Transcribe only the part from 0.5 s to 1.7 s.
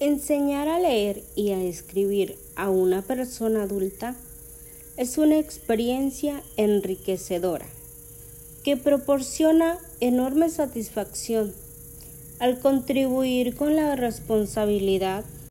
a leer y a